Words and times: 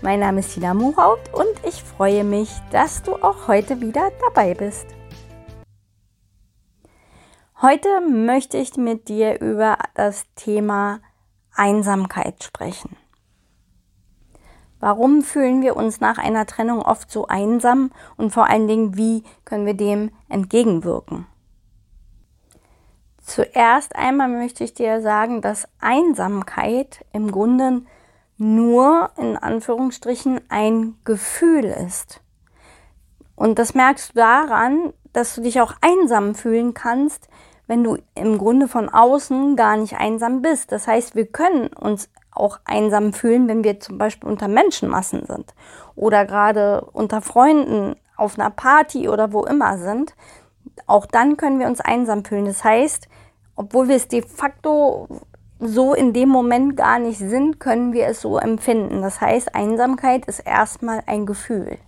Mein 0.00 0.20
Name 0.20 0.40
ist 0.40 0.54
Tina 0.54 0.74
Muhaupt 0.74 1.34
und 1.34 1.66
ich 1.66 1.82
freue 1.82 2.22
mich, 2.22 2.50
dass 2.70 3.02
du 3.02 3.16
auch 3.16 3.48
heute 3.48 3.80
wieder 3.80 4.12
dabei 4.26 4.54
bist. 4.54 4.86
Heute 7.60 7.88
möchte 8.08 8.58
ich 8.58 8.76
mit 8.76 9.08
dir 9.08 9.40
über 9.40 9.76
das 9.94 10.24
Thema 10.36 11.00
Einsamkeit 11.52 12.44
sprechen. 12.44 12.96
Warum 14.78 15.22
fühlen 15.22 15.62
wir 15.62 15.74
uns 15.74 16.00
nach 16.00 16.18
einer 16.18 16.46
Trennung 16.46 16.80
oft 16.80 17.10
so 17.10 17.26
einsam 17.26 17.90
und 18.16 18.30
vor 18.30 18.48
allen 18.48 18.68
Dingen, 18.68 18.96
wie 18.96 19.24
können 19.44 19.66
wir 19.66 19.74
dem 19.74 20.12
entgegenwirken? 20.28 21.26
Zuerst 23.20 23.96
einmal 23.96 24.28
möchte 24.28 24.62
ich 24.62 24.74
dir 24.74 25.02
sagen, 25.02 25.42
dass 25.42 25.66
Einsamkeit 25.80 27.04
im 27.12 27.32
Grunde 27.32 27.82
nur 28.38 29.10
in 29.16 29.36
Anführungsstrichen 29.36 30.40
ein 30.48 30.96
Gefühl 31.04 31.64
ist. 31.64 32.20
Und 33.34 33.58
das 33.58 33.74
merkst 33.74 34.10
du 34.10 34.14
daran, 34.14 34.92
dass 35.12 35.34
du 35.34 35.42
dich 35.42 35.60
auch 35.60 35.74
einsam 35.80 36.34
fühlen 36.34 36.74
kannst, 36.74 37.28
wenn 37.66 37.84
du 37.84 37.98
im 38.14 38.38
Grunde 38.38 38.66
von 38.66 38.88
außen 38.88 39.56
gar 39.56 39.76
nicht 39.76 39.96
einsam 39.96 40.42
bist. 40.42 40.72
Das 40.72 40.86
heißt, 40.86 41.14
wir 41.14 41.26
können 41.26 41.68
uns 41.68 42.08
auch 42.30 42.60
einsam 42.64 43.12
fühlen, 43.12 43.48
wenn 43.48 43.64
wir 43.64 43.80
zum 43.80 43.98
Beispiel 43.98 44.28
unter 44.28 44.48
Menschenmassen 44.48 45.26
sind 45.26 45.54
oder 45.96 46.24
gerade 46.24 46.82
unter 46.92 47.20
Freunden 47.20 47.96
auf 48.16 48.38
einer 48.38 48.50
Party 48.50 49.08
oder 49.08 49.32
wo 49.32 49.44
immer 49.44 49.78
sind. 49.78 50.14
Auch 50.86 51.06
dann 51.06 51.36
können 51.36 51.58
wir 51.58 51.66
uns 51.66 51.80
einsam 51.80 52.24
fühlen. 52.24 52.46
Das 52.46 52.64
heißt, 52.64 53.08
obwohl 53.56 53.88
wir 53.88 53.96
es 53.96 54.08
de 54.08 54.22
facto 54.22 55.08
so 55.60 55.94
in 55.94 56.12
dem 56.12 56.28
Moment 56.28 56.76
gar 56.76 56.98
nicht 56.98 57.18
sind, 57.18 57.58
können 57.58 57.92
wir 57.92 58.06
es 58.06 58.20
so 58.20 58.38
empfinden. 58.38 59.02
Das 59.02 59.20
heißt, 59.20 59.54
Einsamkeit 59.54 60.26
ist 60.26 60.40
erstmal 60.40 61.02
ein 61.06 61.26
Gefühl. 61.26 61.78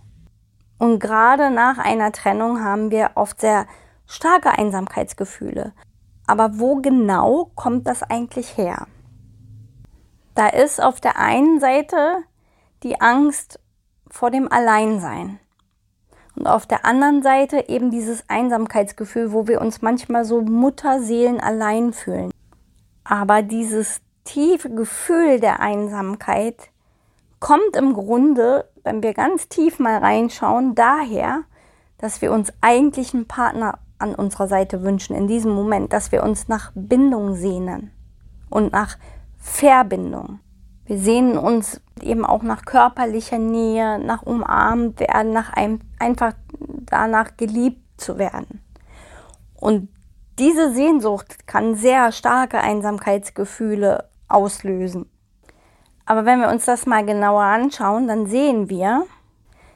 Und 0.77 0.99
gerade 0.99 1.51
nach 1.51 1.77
einer 1.77 2.11
Trennung 2.11 2.63
haben 2.63 2.91
wir 2.91 3.11
oft 3.15 3.39
sehr 3.39 3.67
starke 4.07 4.49
Einsamkeitsgefühle. 4.49 5.73
Aber 6.27 6.59
wo 6.59 6.77
genau 6.77 7.51
kommt 7.55 7.87
das 7.87 8.03
eigentlich 8.03 8.57
her? 8.57 8.87
Da 10.35 10.47
ist 10.47 10.81
auf 10.81 10.99
der 10.99 11.17
einen 11.19 11.59
Seite 11.59 12.23
die 12.83 12.99
Angst 12.99 13.59
vor 14.09 14.31
dem 14.31 14.51
Alleinsein. 14.51 15.39
Und 16.35 16.47
auf 16.47 16.65
der 16.65 16.85
anderen 16.85 17.21
Seite 17.21 17.69
eben 17.69 17.91
dieses 17.91 18.29
Einsamkeitsgefühl, 18.29 19.33
wo 19.33 19.47
wir 19.47 19.61
uns 19.61 19.81
manchmal 19.81 20.25
so 20.25 20.41
Mutterseelen 20.41 21.39
allein 21.39 21.93
fühlen. 21.93 22.31
Aber 23.03 23.41
dieses 23.41 24.01
tiefe 24.23 24.69
Gefühl 24.69 25.39
der 25.39 25.59
Einsamkeit 25.59 26.69
kommt 27.39 27.75
im 27.75 27.93
Grunde, 27.93 28.69
wenn 28.83 29.03
wir 29.03 29.13
ganz 29.13 29.49
tief 29.49 29.79
mal 29.79 29.97
reinschauen, 29.97 30.75
daher, 30.75 31.43
dass 31.97 32.21
wir 32.21 32.31
uns 32.31 32.51
eigentlich 32.61 33.13
einen 33.13 33.27
Partner 33.27 33.79
an 33.99 34.15
unserer 34.15 34.47
Seite 34.47 34.83
wünschen 34.83 35.15
in 35.15 35.27
diesem 35.27 35.51
Moment, 35.51 35.93
dass 35.93 36.11
wir 36.11 36.23
uns 36.23 36.47
nach 36.47 36.71
Bindung 36.73 37.35
sehnen 37.35 37.91
und 38.49 38.71
nach 38.71 38.97
Verbindung. 39.37 40.39
Wir 40.85 40.97
sehnen 40.97 41.37
uns 41.37 41.81
eben 42.01 42.25
auch 42.25 42.43
nach 42.43 42.65
körperlicher 42.65 43.37
Nähe, 43.37 43.99
nach 43.99 44.23
umarmt 44.23 44.99
werden, 44.99 45.31
nach 45.31 45.53
einem, 45.53 45.79
einfach 45.99 46.33
danach 46.85 47.37
geliebt 47.37 47.79
zu 47.97 48.17
werden. 48.17 48.61
Und 49.55 49.89
diese 50.41 50.73
Sehnsucht 50.73 51.47
kann 51.47 51.75
sehr 51.75 52.11
starke 52.11 52.59
Einsamkeitsgefühle 52.59 54.09
auslösen. 54.27 55.07
Aber 56.07 56.25
wenn 56.25 56.41
wir 56.41 56.49
uns 56.49 56.65
das 56.65 56.87
mal 56.87 57.05
genauer 57.05 57.43
anschauen, 57.43 58.07
dann 58.07 58.25
sehen 58.25 58.67
wir, 58.67 59.05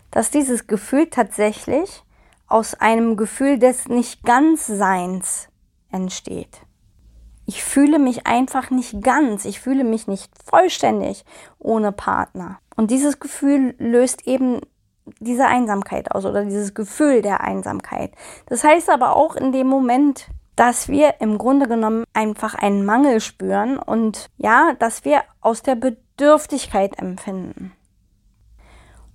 dass 0.09 0.31
dieses 0.31 0.65
Gefühl 0.65 1.07
tatsächlich 1.11 2.03
aus 2.47 2.73
einem 2.73 3.15
Gefühl 3.15 3.59
des 3.59 3.87
Nicht-Ganz-Seins 3.89 5.49
entsteht. 5.91 6.61
Ich 7.45 7.63
fühle 7.63 7.99
mich 7.99 8.25
einfach 8.25 8.71
nicht 8.71 9.03
ganz, 9.03 9.45
ich 9.45 9.59
fühle 9.59 9.83
mich 9.83 10.07
nicht 10.07 10.31
vollständig 10.43 11.25
ohne 11.59 11.91
Partner. 11.91 12.57
Und 12.75 12.89
dieses 12.89 13.19
Gefühl 13.19 13.75
löst 13.77 14.25
eben 14.25 14.61
diese 15.19 15.45
Einsamkeit 15.45 16.11
aus 16.11 16.25
oder 16.25 16.43
dieses 16.43 16.73
Gefühl 16.73 17.21
der 17.21 17.41
Einsamkeit. 17.41 18.13
Das 18.47 18.63
heißt 18.63 18.89
aber 18.89 19.15
auch 19.15 19.35
in 19.35 19.51
dem 19.51 19.67
Moment, 19.67 20.27
dass 20.55 20.87
wir 20.87 21.15
im 21.19 21.37
Grunde 21.37 21.67
genommen 21.67 22.05
einfach 22.13 22.55
einen 22.55 22.85
Mangel 22.85 23.19
spüren 23.19 23.77
und 23.77 24.29
ja, 24.37 24.73
dass 24.79 25.03
wir 25.05 25.23
aus 25.41 25.61
der 25.61 25.75
Bedürftigkeit 25.75 26.97
empfinden. 26.99 27.73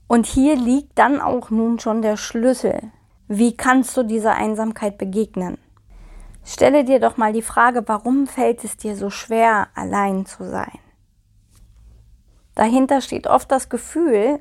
Und 0.07 0.27
hier 0.27 0.57
liegt 0.57 0.99
dann 0.99 1.21
auch 1.21 1.51
nun 1.51 1.79
schon 1.79 2.03
der 2.03 2.17
Schlüssel. 2.17 2.91
Wie 3.29 3.57
kannst 3.57 3.97
du 3.97 4.03
dieser 4.03 4.35
Einsamkeit 4.35 4.99
begegnen? 4.99 5.57
Stelle 6.45 6.85
dir 6.85 6.99
doch 6.99 7.17
mal 7.17 7.33
die 7.33 7.43
Frage, 7.43 7.85
warum 7.87 8.27
fällt 8.27 8.65
es 8.65 8.77
dir 8.77 8.97
so 8.97 9.09
schwer, 9.09 9.69
allein 9.75 10.27
zu 10.27 10.45
sein? 10.45 10.79
Dahinter 12.55 13.01
steht 13.01 13.27
oft 13.27 13.51
das 13.51 13.69
Gefühl, 13.69 14.41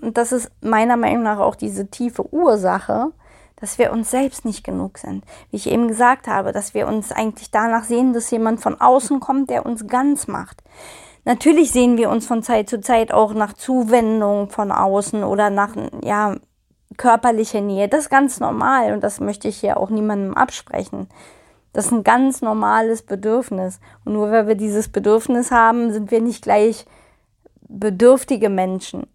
und 0.00 0.16
das 0.16 0.32
ist 0.32 0.50
meiner 0.62 0.96
Meinung 0.96 1.24
nach 1.24 1.38
auch 1.38 1.56
diese 1.56 1.88
tiefe 1.88 2.32
Ursache, 2.32 3.12
dass 3.62 3.78
wir 3.78 3.92
uns 3.92 4.10
selbst 4.10 4.44
nicht 4.44 4.64
genug 4.64 4.98
sind. 4.98 5.24
Wie 5.50 5.56
ich 5.56 5.70
eben 5.70 5.86
gesagt 5.86 6.26
habe, 6.26 6.50
dass 6.50 6.74
wir 6.74 6.88
uns 6.88 7.12
eigentlich 7.12 7.52
danach 7.52 7.84
sehen, 7.84 8.12
dass 8.12 8.30
jemand 8.32 8.60
von 8.60 8.78
außen 8.78 9.20
kommt, 9.20 9.50
der 9.50 9.64
uns 9.64 9.86
ganz 9.86 10.26
macht. 10.26 10.64
Natürlich 11.24 11.70
sehen 11.70 11.96
wir 11.96 12.10
uns 12.10 12.26
von 12.26 12.42
Zeit 12.42 12.68
zu 12.68 12.80
Zeit 12.80 13.12
auch 13.12 13.34
nach 13.34 13.52
Zuwendung 13.52 14.50
von 14.50 14.72
außen 14.72 15.22
oder 15.22 15.48
nach, 15.48 15.76
ja, 16.02 16.34
körperlicher 16.96 17.60
Nähe. 17.60 17.86
Das 17.86 18.00
ist 18.00 18.10
ganz 18.10 18.40
normal 18.40 18.94
und 18.94 19.04
das 19.04 19.20
möchte 19.20 19.46
ich 19.46 19.60
hier 19.60 19.76
auch 19.76 19.90
niemandem 19.90 20.34
absprechen. 20.34 21.06
Das 21.72 21.86
ist 21.86 21.92
ein 21.92 22.02
ganz 22.02 22.42
normales 22.42 23.02
Bedürfnis. 23.02 23.78
Und 24.04 24.14
nur 24.14 24.32
weil 24.32 24.48
wir 24.48 24.56
dieses 24.56 24.88
Bedürfnis 24.88 25.52
haben, 25.52 25.92
sind 25.92 26.10
wir 26.10 26.20
nicht 26.20 26.42
gleich 26.42 26.84
bedürftige 27.60 28.48
Menschen. 28.48 29.06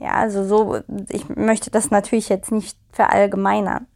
Ja, 0.00 0.14
also 0.14 0.44
so, 0.44 0.80
ich 1.10 1.28
möchte 1.28 1.70
das 1.70 1.90
natürlich 1.90 2.30
jetzt 2.30 2.50
nicht 2.50 2.78
verallgemeinern. 2.90 3.86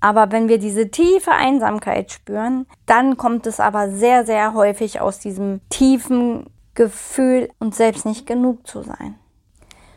Aber 0.00 0.30
wenn 0.30 0.48
wir 0.48 0.58
diese 0.58 0.88
tiefe 0.88 1.32
Einsamkeit 1.32 2.12
spüren, 2.12 2.66
dann 2.86 3.16
kommt 3.16 3.46
es 3.46 3.58
aber 3.58 3.90
sehr, 3.90 4.24
sehr 4.24 4.54
häufig 4.54 5.00
aus 5.00 5.18
diesem 5.18 5.60
tiefen 5.68 6.46
Gefühl, 6.74 7.48
uns 7.58 7.76
selbst 7.76 8.06
nicht 8.06 8.26
genug 8.26 8.66
zu 8.66 8.82
sein. 8.82 9.16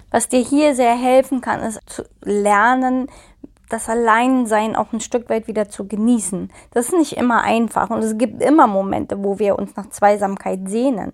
Was 0.09 0.29
dir 0.29 0.40
hier 0.40 0.73
sehr 0.73 0.95
helfen 0.95 1.41
kann, 1.41 1.59
ist 1.61 1.79
zu 1.85 2.03
lernen, 2.23 3.07
das 3.69 3.88
Alleinsein 3.88 4.75
auch 4.75 4.91
ein 4.94 5.01
Stück 5.01 5.29
weit 5.29 5.47
wieder 5.47 5.69
zu 5.69 5.88
genießen. 5.88 6.51
Das 6.72 6.88
ist 6.88 6.97
nicht 6.97 7.17
immer 7.17 7.44
einfach 7.44 7.91
und 7.91 8.00
es 8.00 8.17
gibt 8.17 8.41
immer 8.41 8.66
Momente, 8.66 9.23
wo 9.23 9.38
wir 9.38 9.59
uns 9.59 9.75
nach 9.75 9.90
Zweisamkeit 9.90 10.67
sehnen 10.67 11.14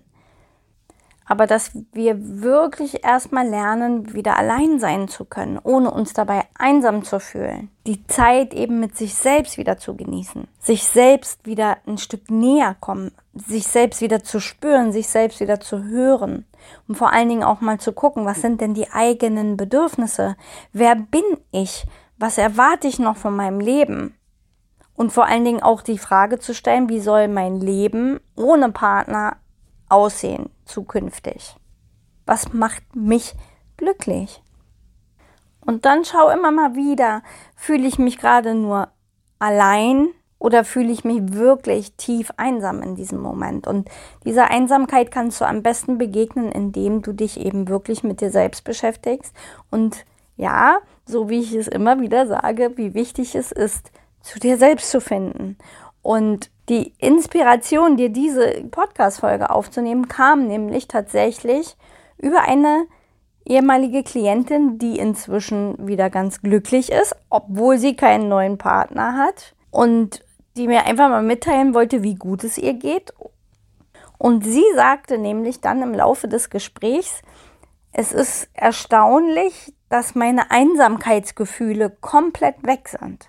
aber 1.26 1.46
dass 1.46 1.72
wir 1.92 2.16
wirklich 2.42 3.04
erstmal 3.04 3.46
lernen, 3.46 4.14
wieder 4.14 4.36
allein 4.36 4.78
sein 4.78 5.08
zu 5.08 5.24
können, 5.24 5.58
ohne 5.62 5.90
uns 5.90 6.12
dabei 6.12 6.44
einsam 6.56 7.02
zu 7.02 7.18
fühlen. 7.18 7.70
Die 7.86 8.06
Zeit 8.06 8.54
eben 8.54 8.78
mit 8.78 8.96
sich 8.96 9.14
selbst 9.14 9.58
wieder 9.58 9.76
zu 9.76 9.96
genießen, 9.96 10.46
sich 10.60 10.84
selbst 10.84 11.44
wieder 11.44 11.78
ein 11.86 11.98
Stück 11.98 12.30
näher 12.30 12.76
kommen, 12.78 13.10
sich 13.34 13.66
selbst 13.66 14.00
wieder 14.00 14.22
zu 14.22 14.40
spüren, 14.40 14.92
sich 14.92 15.08
selbst 15.08 15.40
wieder 15.40 15.60
zu 15.60 15.82
hören 15.82 16.46
und 16.86 16.94
vor 16.94 17.12
allen 17.12 17.28
Dingen 17.28 17.44
auch 17.44 17.60
mal 17.60 17.78
zu 17.78 17.92
gucken, 17.92 18.24
was 18.24 18.40
sind 18.40 18.60
denn 18.60 18.74
die 18.74 18.90
eigenen 18.90 19.56
Bedürfnisse? 19.56 20.36
Wer 20.72 20.94
bin 20.94 21.24
ich? 21.50 21.86
Was 22.18 22.38
erwarte 22.38 22.86
ich 22.86 22.98
noch 22.98 23.16
von 23.16 23.36
meinem 23.36 23.60
Leben? 23.60 24.14
Und 24.94 25.12
vor 25.12 25.26
allen 25.26 25.44
Dingen 25.44 25.62
auch 25.62 25.82
die 25.82 25.98
Frage 25.98 26.38
zu 26.38 26.54
stellen, 26.54 26.88
wie 26.88 27.00
soll 27.00 27.28
mein 27.28 27.60
Leben 27.60 28.18
ohne 28.34 28.70
Partner 28.70 29.36
aussehen 29.90 30.48
zukünftig? 30.66 31.56
Was 32.26 32.52
macht 32.52 32.82
mich 32.94 33.34
glücklich? 33.76 34.42
Und 35.64 35.84
dann 35.84 36.04
schau 36.04 36.28
immer 36.30 36.52
mal 36.52 36.74
wieder, 36.76 37.22
fühle 37.54 37.86
ich 37.86 37.98
mich 37.98 38.18
gerade 38.18 38.54
nur 38.54 38.88
allein 39.38 40.08
Oder 40.38 40.64
fühle 40.64 40.92
ich 40.92 41.04
mich 41.04 41.32
wirklich 41.32 41.94
tief 41.94 42.30
einsam 42.36 42.82
in 42.82 42.94
diesem 42.94 43.20
Moment? 43.20 43.66
Und 43.66 43.88
dieser 44.24 44.50
Einsamkeit 44.50 45.10
kannst 45.10 45.40
du 45.40 45.46
am 45.46 45.62
besten 45.62 45.96
begegnen, 45.96 46.52
indem 46.52 47.00
du 47.02 47.12
dich 47.12 47.40
eben 47.40 47.68
wirklich 47.68 48.02
mit 48.04 48.20
dir 48.20 48.30
selbst 48.30 48.62
beschäftigst. 48.64 49.34
Und 49.70 50.04
ja, 50.36 50.78
so 51.06 51.30
wie 51.30 51.40
ich 51.40 51.54
es 51.54 51.68
immer 51.68 52.00
wieder 52.00 52.26
sage, 52.26 52.76
wie 52.76 52.92
wichtig 52.92 53.34
es 53.34 53.50
ist, 53.50 53.90
zu 54.20 54.38
dir 54.38 54.58
selbst 54.58 54.90
zu 54.90 55.00
finden. 55.00 55.56
Und 56.06 56.52
die 56.68 56.94
Inspiration, 56.98 57.96
dir 57.96 58.10
diese 58.10 58.62
Podcast-Folge 58.70 59.50
aufzunehmen, 59.50 60.06
kam 60.06 60.46
nämlich 60.46 60.86
tatsächlich 60.86 61.76
über 62.16 62.42
eine 62.42 62.86
ehemalige 63.44 64.04
Klientin, 64.04 64.78
die 64.78 65.00
inzwischen 65.00 65.88
wieder 65.88 66.08
ganz 66.08 66.42
glücklich 66.42 66.92
ist, 66.92 67.16
obwohl 67.28 67.78
sie 67.78 67.96
keinen 67.96 68.28
neuen 68.28 68.56
Partner 68.56 69.16
hat 69.16 69.56
und 69.72 70.24
die 70.56 70.68
mir 70.68 70.86
einfach 70.86 71.08
mal 71.08 71.24
mitteilen 71.24 71.74
wollte, 71.74 72.04
wie 72.04 72.14
gut 72.14 72.44
es 72.44 72.56
ihr 72.56 72.74
geht. 72.74 73.12
Und 74.16 74.44
sie 74.44 74.64
sagte 74.76 75.18
nämlich 75.18 75.60
dann 75.60 75.82
im 75.82 75.92
Laufe 75.92 76.28
des 76.28 76.50
Gesprächs, 76.50 77.22
es 77.90 78.12
ist 78.12 78.48
erstaunlich, 78.54 79.74
dass 79.88 80.14
meine 80.14 80.52
Einsamkeitsgefühle 80.52 81.90
komplett 82.00 82.64
weg 82.64 82.90
sind. 82.90 83.28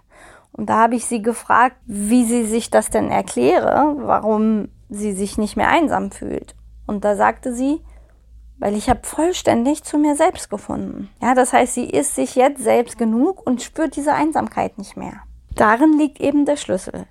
Und 0.57 0.69
da 0.69 0.77
habe 0.79 0.95
ich 0.95 1.05
sie 1.05 1.21
gefragt, 1.21 1.77
wie 1.85 2.25
sie 2.25 2.45
sich 2.45 2.69
das 2.69 2.89
denn 2.89 3.09
erkläre, 3.09 3.95
warum 3.99 4.69
sie 4.89 5.13
sich 5.13 5.37
nicht 5.37 5.55
mehr 5.55 5.69
einsam 5.69 6.11
fühlt. 6.11 6.55
Und 6.87 7.05
da 7.05 7.15
sagte 7.15 7.53
sie, 7.53 7.81
weil 8.57 8.75
ich 8.75 8.89
habe 8.89 9.01
vollständig 9.03 9.83
zu 9.83 9.99
mir 9.99 10.15
selbst 10.15 10.49
gefunden. 10.49 11.09
Ja, 11.21 11.35
das 11.35 11.53
heißt, 11.53 11.75
sie 11.75 11.85
ist 11.85 12.15
sich 12.15 12.35
jetzt 12.35 12.63
selbst 12.63 12.97
genug 12.97 13.45
und 13.45 13.61
spürt 13.61 13.95
diese 13.95 14.13
Einsamkeit 14.13 14.77
nicht 14.79 14.97
mehr. 14.97 15.21
Darin 15.55 15.97
liegt 15.97 16.19
eben 16.19 16.45
der 16.45 16.55
Schlüssel. 16.55 17.05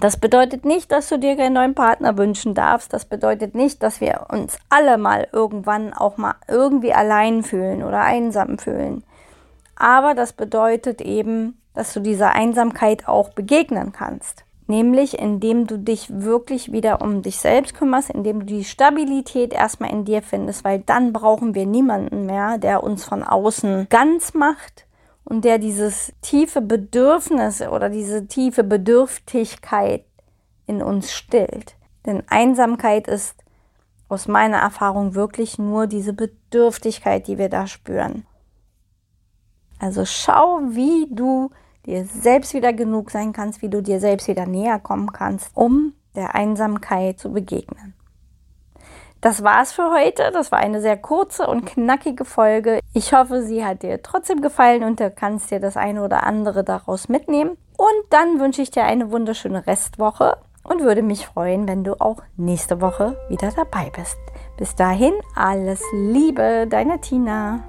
Das 0.00 0.16
bedeutet 0.16 0.64
nicht, 0.64 0.92
dass 0.92 1.08
du 1.08 1.18
dir 1.18 1.36
keinen 1.36 1.54
neuen 1.54 1.74
Partner 1.74 2.16
wünschen 2.18 2.54
darfst. 2.54 2.92
Das 2.92 3.04
bedeutet 3.04 3.54
nicht, 3.54 3.82
dass 3.82 4.00
wir 4.00 4.26
uns 4.30 4.58
alle 4.68 4.98
mal 4.98 5.28
irgendwann 5.32 5.92
auch 5.92 6.16
mal 6.16 6.34
irgendwie 6.46 6.92
allein 6.92 7.42
fühlen 7.42 7.82
oder 7.82 8.02
einsam 8.02 8.58
fühlen. 8.58 9.02
Aber 9.76 10.14
das 10.14 10.32
bedeutet 10.32 11.00
eben, 11.00 11.60
dass 11.78 11.94
du 11.94 12.00
dieser 12.00 12.32
Einsamkeit 12.32 13.08
auch 13.08 13.30
begegnen 13.30 13.92
kannst 13.92 14.44
nämlich 14.68 15.18
indem 15.18 15.66
du 15.66 15.78
dich 15.78 16.08
wirklich 16.10 16.70
wieder 16.70 17.00
um 17.00 17.22
dich 17.22 17.38
selbst 17.38 17.74
kümmerst, 17.74 18.10
indem 18.10 18.40
du 18.40 18.46
die 18.46 18.64
Stabilität 18.64 19.52
erstmal 19.52 19.90
in 19.90 20.04
dir 20.04 20.22
findest, 20.22 20.62
weil 20.62 20.80
dann 20.80 21.12
brauchen 21.12 21.54
wir 21.54 21.66
niemanden 21.66 22.26
mehr, 22.26 22.58
der 22.58 22.84
uns 22.84 23.04
von 23.04 23.22
außen 23.22 23.88
ganz 23.88 24.34
macht 24.34 24.86
und 25.24 25.44
der 25.44 25.58
dieses 25.58 26.12
tiefe 26.20 26.60
Bedürfnis 26.60 27.62
oder 27.62 27.88
diese 27.88 28.26
tiefe 28.26 28.62
Bedürftigkeit 28.62 30.04
in 30.66 30.82
uns 30.82 31.12
stillt. 31.12 31.76
Denn 32.04 32.22
Einsamkeit 32.28 33.08
ist 33.08 33.42
aus 34.08 34.28
meiner 34.28 34.58
Erfahrung 34.58 35.14
wirklich 35.14 35.58
nur 35.58 35.86
diese 35.86 36.12
Bedürftigkeit, 36.12 37.26
die 37.26 37.38
wir 37.38 37.48
da 37.48 37.66
spüren. 37.66 38.26
Also 39.78 40.04
schau, 40.04 40.60
wie 40.62 41.06
du 41.10 41.50
dir 41.88 42.04
selbst 42.04 42.54
wieder 42.54 42.72
genug 42.72 43.10
sein 43.10 43.32
kannst, 43.32 43.62
wie 43.62 43.68
du 43.68 43.82
dir 43.82 43.98
selbst 43.98 44.28
wieder 44.28 44.46
näher 44.46 44.78
kommen 44.78 45.12
kannst, 45.12 45.50
um 45.54 45.94
der 46.14 46.34
Einsamkeit 46.34 47.18
zu 47.18 47.32
begegnen. 47.32 47.94
Das 49.20 49.42
war's 49.42 49.72
für 49.72 49.90
heute. 49.90 50.30
Das 50.32 50.52
war 50.52 50.60
eine 50.60 50.80
sehr 50.80 50.96
kurze 50.96 51.46
und 51.46 51.66
knackige 51.66 52.24
Folge. 52.24 52.78
Ich 52.92 53.12
hoffe, 53.12 53.42
sie 53.42 53.64
hat 53.64 53.82
dir 53.82 54.00
trotzdem 54.02 54.42
gefallen 54.42 54.84
und 54.84 55.00
du 55.00 55.10
kannst 55.10 55.50
dir 55.50 55.58
das 55.58 55.76
eine 55.76 56.04
oder 56.04 56.22
andere 56.22 56.62
daraus 56.62 57.08
mitnehmen. 57.08 57.56
Und 57.76 58.04
dann 58.10 58.38
wünsche 58.38 58.62
ich 58.62 58.70
dir 58.70 58.84
eine 58.84 59.10
wunderschöne 59.10 59.66
Restwoche 59.66 60.36
und 60.62 60.82
würde 60.82 61.02
mich 61.02 61.26
freuen, 61.26 61.66
wenn 61.66 61.82
du 61.82 62.00
auch 62.00 62.22
nächste 62.36 62.80
Woche 62.80 63.16
wieder 63.28 63.50
dabei 63.50 63.90
bist. 63.96 64.18
Bis 64.56 64.76
dahin, 64.76 65.14
alles 65.34 65.82
Liebe, 65.92 66.66
deine 66.68 67.00
Tina. 67.00 67.64